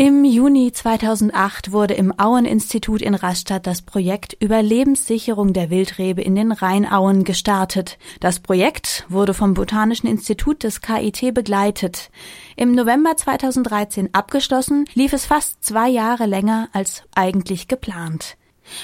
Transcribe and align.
Im 0.00 0.24
Juni 0.24 0.70
2008 0.70 1.72
wurde 1.72 1.94
im 1.94 2.16
Aueninstitut 2.16 3.02
in 3.02 3.16
Rastatt 3.16 3.66
das 3.66 3.82
Projekt 3.82 4.36
Überlebenssicherung 4.38 5.52
der 5.52 5.70
Wildrebe 5.70 6.22
in 6.22 6.36
den 6.36 6.52
Rheinauen 6.52 7.24
gestartet. 7.24 7.98
Das 8.20 8.38
Projekt 8.38 9.04
wurde 9.08 9.34
vom 9.34 9.54
Botanischen 9.54 10.06
Institut 10.06 10.62
des 10.62 10.82
KIT 10.82 11.34
begleitet. 11.34 12.10
Im 12.54 12.76
November 12.76 13.16
2013 13.16 14.14
abgeschlossen, 14.14 14.84
lief 14.94 15.12
es 15.12 15.26
fast 15.26 15.64
zwei 15.64 15.88
Jahre 15.88 16.26
länger 16.26 16.68
als 16.72 17.02
eigentlich 17.16 17.66
geplant. 17.66 18.36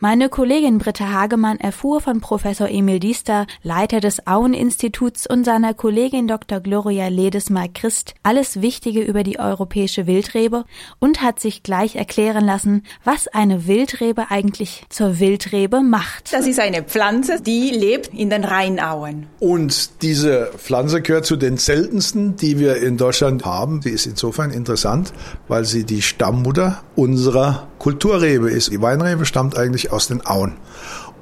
Meine 0.00 0.28
Kollegin 0.28 0.78
Britta 0.78 1.12
Hagemann 1.12 1.58
erfuhr 1.58 2.00
von 2.00 2.20
Professor 2.20 2.68
Emil 2.68 3.00
Diester, 3.00 3.46
Leiter 3.62 4.00
des 4.00 4.26
Auen-Instituts 4.26 5.26
und 5.26 5.44
seiner 5.44 5.74
Kollegin 5.74 6.28
Dr. 6.28 6.60
Gloria 6.60 7.08
Ledesmar-Christ 7.08 8.14
alles 8.22 8.60
Wichtige 8.60 9.02
über 9.02 9.22
die 9.22 9.38
europäische 9.38 10.06
Wildrebe 10.06 10.64
und 10.98 11.22
hat 11.22 11.40
sich 11.40 11.62
gleich 11.62 11.96
erklären 11.96 12.44
lassen, 12.44 12.82
was 13.04 13.28
eine 13.28 13.66
Wildrebe 13.66 14.30
eigentlich 14.30 14.84
zur 14.88 15.18
Wildrebe 15.18 15.80
macht. 15.80 16.32
Das 16.32 16.46
ist 16.46 16.60
eine 16.60 16.82
Pflanze, 16.82 17.40
die 17.40 17.70
lebt 17.70 18.12
in 18.14 18.30
den 18.30 18.44
Rheinauen. 18.44 19.26
Und 19.40 20.02
diese 20.02 20.50
Pflanze 20.56 21.02
gehört 21.02 21.26
zu 21.26 21.36
den 21.36 21.56
seltensten, 21.56 22.36
die 22.36 22.58
wir 22.58 22.76
in 22.76 22.96
Deutschland 22.96 23.44
haben. 23.44 23.82
Sie 23.82 23.90
ist 23.90 24.06
insofern 24.06 24.50
interessant, 24.50 25.12
weil 25.48 25.64
sie 25.64 25.84
die 25.84 26.02
Stammmutter 26.02 26.82
unserer 26.94 27.68
Kulturrebe 27.78 28.50
ist. 28.50 28.72
Die 28.72 28.80
Weinrebe 28.80 29.26
stammt 29.26 29.56
eigentlich 29.56 29.65
aus 29.92 30.08
den 30.08 30.24
Auen. 30.26 30.56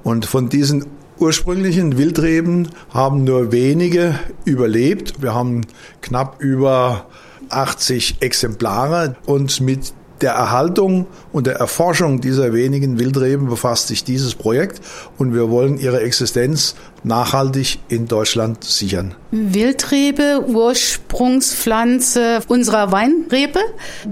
Und 0.02 0.26
von 0.26 0.48
diesen 0.48 0.86
ursprünglichen 1.18 1.96
Wildreben 1.96 2.68
haben 2.90 3.24
nur 3.24 3.52
wenige 3.52 4.18
überlebt. 4.44 5.22
Wir 5.22 5.34
haben 5.34 5.62
knapp 6.02 6.40
über 6.40 7.06
80 7.48 8.16
Exemplare 8.20 9.16
und 9.26 9.60
mit 9.60 9.92
der 10.24 10.32
Erhaltung 10.32 11.06
und 11.32 11.46
der 11.46 11.56
Erforschung 11.56 12.22
dieser 12.22 12.54
wenigen 12.54 12.98
Wildreben 12.98 13.46
befasst 13.46 13.88
sich 13.88 14.04
dieses 14.04 14.34
Projekt 14.34 14.80
und 15.18 15.34
wir 15.34 15.50
wollen 15.50 15.78
ihre 15.78 16.00
Existenz 16.00 16.76
nachhaltig 17.02 17.78
in 17.88 18.08
Deutschland 18.08 18.64
sichern. 18.64 19.14
Wildrebe, 19.30 20.46
Ursprungspflanze 20.48 22.40
unserer 22.48 22.90
Weinrebe, 22.90 23.60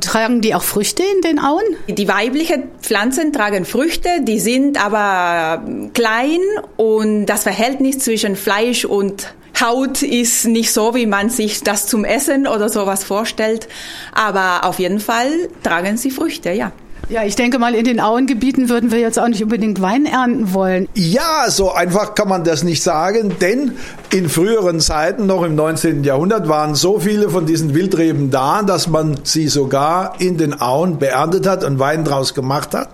tragen 0.01 0.43
die 0.43 0.55
auch 0.55 0.63
Früchte 0.63 1.03
in 1.03 1.23
den 1.23 1.39
Auen? 1.39 1.63
Die 1.89 2.09
weiblichen 2.09 2.65
Pflanzen 2.83 3.33
tragen 3.33 3.65
Früchte, 3.65 4.11
die 4.21 4.39
sind 4.39 4.85
aber 4.85 5.65
klein 5.95 6.41
und 6.77 7.25
das 7.25 7.45
Verhältnis 7.45 8.01
zwischen 8.01 8.37
Fleisch 8.37 8.85
und 8.85 9.33
Haut 9.61 10.03
ist 10.03 10.47
nicht 10.47 10.73
so, 10.73 10.95
wie 10.95 11.07
man 11.07 11.31
sich 11.31 11.63
das 11.63 11.87
zum 11.87 12.05
Essen 12.05 12.47
oder 12.47 12.69
sowas 12.69 13.05
vorstellt. 13.05 13.69
Aber 14.13 14.65
auf 14.65 14.79
jeden 14.79 15.01
Fall 15.01 15.31
tragen 15.63 15.97
sie 15.97 16.11
Früchte, 16.11 16.51
ja. 16.51 16.73
Ja, 17.09 17.25
ich 17.25 17.37
denke 17.37 17.59
mal, 17.59 17.75
in 17.75 17.85
den 17.85 18.01
Auengebieten 18.01 18.69
würden 18.69 18.91
wir 18.91 18.99
jetzt 18.99 19.19
auch 19.19 19.29
nicht 19.29 19.43
unbedingt 19.43 19.83
Wein 19.83 20.07
ernten 20.07 20.55
wollen. 20.55 20.89
Ja, 20.95 21.45
so 21.49 21.73
einfach 21.73 22.15
kann 22.15 22.29
man 22.29 22.45
das 22.45 22.63
nicht 22.63 22.83
sagen, 22.83 23.37
denn 23.41 23.73
in 24.11 24.29
früheren 24.29 24.81
Zeiten, 24.81 25.27
noch 25.27 25.43
im 25.43 25.55
19. 25.55 26.05
Jahrhundert, 26.05 26.49
waren 26.49 26.75
so 26.75 27.01
viele 27.01 27.29
von 27.29 27.45
diesen 27.45 27.75
Wildreben 27.75 28.31
da, 28.31 28.63
dass 28.63 28.89
man 28.89 29.19
sie 29.25 29.49
sogar 29.49 30.21
in 30.21 30.39
den 30.39 30.59
Auen 30.61 30.99
beerntet 30.99 31.47
hat 31.47 31.65
und 31.65 31.79
Wein 31.79 32.05
draus 32.05 32.35
gemacht 32.35 32.73
hat. 32.73 32.89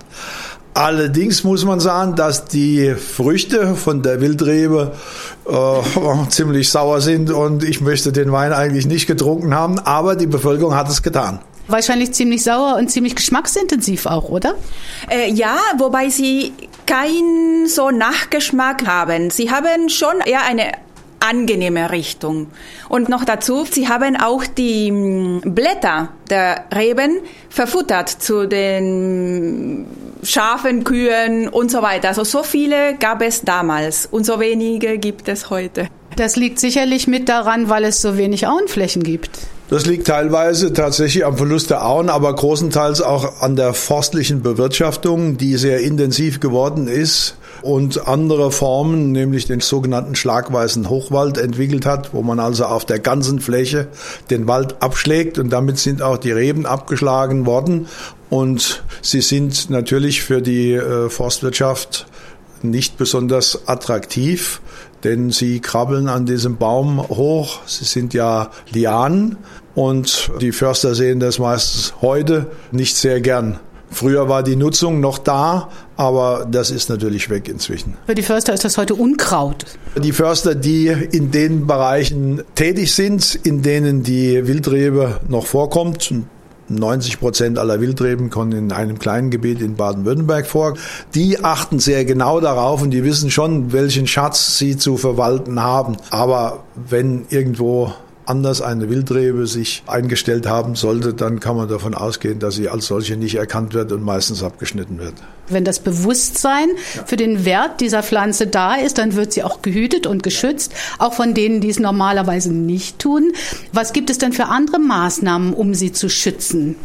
Allerdings 0.79 1.43
muss 1.43 1.65
man 1.65 1.81
sagen, 1.81 2.15
dass 2.15 2.45
die 2.45 2.95
Früchte 2.95 3.75
von 3.75 4.01
der 4.01 4.21
Wildrebe 4.21 4.93
äh, 5.45 6.29
ziemlich 6.29 6.71
sauer 6.71 7.01
sind 7.01 7.33
und 7.33 7.65
ich 7.65 7.81
möchte 7.81 8.13
den 8.13 8.31
Wein 8.31 8.53
eigentlich 8.53 8.87
nicht 8.87 9.09
getrunken 9.09 9.57
haben, 9.57 9.81
aber 9.81 10.15
die 10.15 10.29
Bevölkerung 10.29 10.77
hat 10.77 10.89
es 10.89 11.03
getan. 11.03 11.41
Wahrscheinlich 11.67 12.13
ziemlich 12.13 12.45
sauer 12.45 12.77
und 12.77 12.93
ziemlich 12.93 13.17
geschmacksintensiv 13.17 14.07
auch, 14.07 14.29
oder? 14.29 14.55
Äh, 15.11 15.33
ja, 15.33 15.59
wobei 15.79 16.11
sie 16.11 16.53
keinen 16.87 17.67
so 17.67 17.91
Nachgeschmack 17.91 18.87
haben. 18.87 19.31
Sie 19.31 19.51
haben 19.51 19.89
schon 19.89 20.21
eher 20.25 20.45
eine 20.45 20.71
angenehme 21.21 21.91
Richtung. 21.91 22.49
Und 22.89 23.09
noch 23.09 23.25
dazu, 23.25 23.65
sie 23.65 23.89
haben 23.89 24.17
auch 24.17 24.45
die 24.47 24.91
mm, 24.91 25.41
Blätter 25.55 26.11
der 26.31 26.65
Reben 26.75 27.21
verfuttert 27.51 28.09
zu 28.09 28.47
den 28.47 29.87
Schafen, 30.23 30.85
Kühen 30.85 31.49
und 31.49 31.71
so 31.71 31.83
weiter. 31.83 32.09
Also 32.09 32.25
so 32.25 32.43
viele 32.43 32.95
gab 32.97 33.23
es 33.23 33.43
damals 33.43 34.07
und 34.07 34.25
so 34.25 34.41
wenige 34.41 34.99
gibt 34.99 35.29
es 35.29 35.51
heute. 35.51 35.89
Das 36.17 36.37
liegt 36.37 36.59
sicherlich 36.59 37.07
mit 37.07 37.29
daran, 37.29 37.69
weil 37.69 37.85
es 37.85 38.03
so 38.03 38.19
wenig 38.19 38.47
Auenflächen 38.47 39.03
gibt. 39.03 39.31
Das 39.71 39.85
liegt 39.85 40.07
teilweise 40.07 40.73
tatsächlich 40.73 41.27
am 41.27 41.37
Verlust 41.37 41.69
der 41.69 41.85
Auen, 41.85 42.09
aber 42.09 42.35
großenteils 42.35 43.03
auch 43.03 43.43
an 43.43 43.55
der 43.55 43.75
forstlichen 43.75 44.41
Bewirtschaftung, 44.41 45.37
die 45.37 45.57
sehr 45.57 45.81
intensiv 45.81 46.41
geworden 46.41 46.89
ist 46.89 47.37
und 47.61 48.09
andere 48.09 48.51
Formen, 48.51 49.13
nämlich 49.13 49.45
den 49.45 49.61
sogenannten 49.61 50.15
schlagweißen 50.15 50.89
Hochwald 50.89 51.37
entwickelt 51.37 51.85
hat, 51.85 52.15
wo 52.15 52.23
man 52.23 52.41
also 52.41 52.65
auf 52.65 52.87
der 52.87 52.99
ganzen 52.99 53.41
Fläche 53.41 53.89
den 54.31 54.47
Wald 54.47 54.77
abschlägt 54.81 55.39
und 55.39 55.51
damit 55.51 55.79
sind 55.79 56.01
auch 56.01 56.17
die 56.17 56.33
Reben 56.33 56.65
abgeschlagen 56.65 57.45
worden. 57.45 57.89
Und 58.31 58.83
sie 59.03 59.21
sind 59.21 59.69
natürlich 59.69 60.23
für 60.23 60.41
die 60.41 60.73
äh, 60.73 61.11
Forstwirtschaft 61.11 62.07
nicht 62.65 62.97
besonders 62.97 63.69
attraktiv, 63.69 64.61
denn 65.05 65.31
sie 65.31 65.61
krabbeln 65.61 66.09
an 66.09 66.27
diesem 66.27 66.57
Baum 66.57 67.09
hoch. 67.09 67.61
Sie 67.67 67.85
sind 67.85 68.15
ja 68.15 68.51
Lianen 68.71 69.37
und 69.75 70.31
die 70.41 70.53
Förster 70.53 70.95
sehen 70.95 71.21
das 71.21 71.39
meistens 71.39 71.95
heute 72.01 72.47
nicht 72.73 72.97
sehr 72.97 73.21
gern. 73.21 73.61
Früher 73.91 74.29
war 74.29 74.43
die 74.43 74.57
Nutzung 74.57 75.01
noch 75.01 75.19
da, 75.19 75.71
aber 75.97 76.47
das 76.51 76.71
ist 76.71 76.91
natürlich 76.91 77.31
weg 77.31 77.49
inzwischen. 77.49 77.95
Für 78.07 78.15
die 78.15 78.23
Förster 78.23 78.53
ist 78.53 78.65
das 78.65 78.77
heute 78.77 78.95
Unkraut. 78.95 79.65
Die 79.97 80.13
Förster, 80.13 80.55
die 80.55 80.89
in 80.89 81.31
den 81.31 81.67
Bereichen 81.67 82.43
tätig 82.55 82.95
sind, 82.95 83.35
in 83.35 83.63
denen 83.63 84.03
die 84.03 84.47
Wildrebe 84.47 85.21
noch 85.29 85.47
vorkommt, 85.47 86.13
90 86.71 87.21
Prozent 87.21 87.59
aller 87.59 87.81
Wildreben 87.81 88.31
kommen 88.31 88.53
in 88.53 88.73
einem 88.73 88.99
kleinen 88.99 89.31
Gebiet 89.31 89.61
in 89.61 89.77
Baden-Württemberg 89.77 90.47
vor. 90.47 90.75
Die 91.15 91.43
achten 91.45 91.79
sehr 91.79 92.05
genau 92.05 92.41
darauf 92.41 92.83
und 92.83 92.91
die 92.91 93.05
wissen 93.05 93.31
schon, 93.31 93.73
welchen 93.73 94.07
Schatz 94.07 94.59
sie 94.59 94.77
zu 94.77 94.97
verwalten 94.97 95.63
haben. 95.63 95.97
Aber 96.11 96.65
wenn 96.75 97.27
irgendwo 97.31 97.93
anders 98.29 98.61
eine 98.63 98.91
Wildrebe 98.91 99.47
sich 99.47 99.83
eingestellt 99.87 100.47
haben 100.47 100.75
sollte, 100.75 101.15
dann 101.15 101.41
kann 101.41 101.57
man 101.57 101.69
davon 101.69 101.95
ausgehen, 101.95 102.39
dass 102.39 102.55
sie 102.55 102.69
als 102.69 102.87
solche 102.87 103.17
nicht 103.17 103.37
erkannt 103.37 103.75
wird 103.75 103.93
und 103.93 104.03
meistens 104.03 104.43
abgeschnitten 104.43 104.99
wird. 104.99 105.15
Wenn 105.49 105.65
das 105.65 105.79
Bewusstsein 105.79 106.69
für 107.07 107.17
den 107.17 107.45
Wert 107.45 107.81
dieser 107.81 108.03
Pflanze 108.03 108.47
da 108.47 108.75
ist, 108.75 108.99
dann 108.99 109.15
wird 109.15 109.33
sie 109.33 109.43
auch 109.43 109.63
gehütet 109.63 110.07
und 110.07 110.23
geschützt, 110.23 110.73
auch 110.99 111.15
von 111.15 111.35
denen, 111.35 111.61
die 111.61 111.71
es 111.71 111.79
normalerweise 111.79 112.53
nicht 112.53 112.99
tun. 112.99 113.33
Was 113.73 113.93
gibt 113.93 114.11
es 114.11 114.19
denn 114.19 114.33
für 114.33 114.47
andere 114.47 114.79
Maßnahmen, 114.79 115.55
um 115.55 115.75
sie 115.75 115.93
zu 115.93 116.09
schützen? 116.09 116.77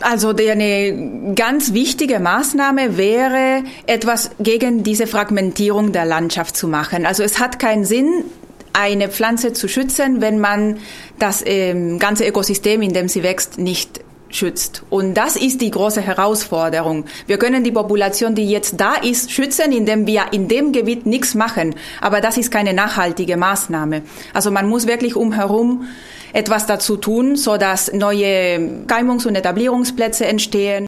Also 0.00 0.30
eine 0.30 1.32
ganz 1.36 1.74
wichtige 1.74 2.18
Maßnahme 2.18 2.96
wäre, 2.96 3.62
etwas 3.86 4.30
gegen 4.40 4.82
diese 4.82 5.06
Fragmentierung 5.06 5.92
der 5.92 6.04
Landschaft 6.04 6.56
zu 6.56 6.66
machen. 6.66 7.06
Also 7.06 7.22
es 7.22 7.38
hat 7.38 7.60
keinen 7.60 7.84
Sinn, 7.84 8.24
eine 8.72 9.08
Pflanze 9.08 9.52
zu 9.52 9.68
schützen, 9.68 10.20
wenn 10.20 10.38
man 10.38 10.78
das 11.18 11.42
ähm, 11.44 11.98
ganze 11.98 12.26
Ökosystem, 12.26 12.82
in 12.82 12.92
dem 12.92 13.08
sie 13.08 13.22
wächst, 13.22 13.58
nicht 13.58 14.00
schützt. 14.34 14.82
Und 14.90 15.14
das 15.14 15.36
ist 15.36 15.60
die 15.60 15.70
große 15.70 16.00
Herausforderung. 16.00 17.04
Wir 17.26 17.38
können 17.38 17.64
die 17.64 17.72
Population, 17.72 18.34
die 18.34 18.48
jetzt 18.48 18.80
da 18.80 18.94
ist, 18.94 19.30
schützen, 19.30 19.72
indem 19.72 20.06
wir 20.06 20.24
in 20.32 20.48
dem 20.48 20.72
Gebiet 20.72 21.06
nichts 21.06 21.34
machen. 21.34 21.74
Aber 22.00 22.20
das 22.20 22.36
ist 22.36 22.50
keine 22.50 22.72
nachhaltige 22.72 23.36
Maßnahme. 23.36 24.02
Also 24.32 24.50
man 24.50 24.68
muss 24.68 24.86
wirklich 24.86 25.16
umherum 25.16 25.86
etwas 26.32 26.66
dazu 26.66 26.96
tun, 26.96 27.36
so 27.36 27.58
dass 27.58 27.92
neue 27.92 28.84
Keimungs- 28.86 29.26
und 29.26 29.36
Etablierungsplätze 29.36 30.24
entstehen. 30.26 30.80